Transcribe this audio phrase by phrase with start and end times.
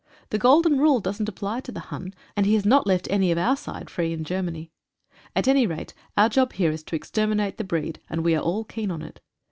[0.31, 3.37] The golden rule doesn't apply to the Hun, and he has not left any of
[3.37, 4.71] our side free in Germany.
[5.35, 8.63] At any rate, our job here is to exterminate the breed, and we are all
[8.63, 9.19] keen on it.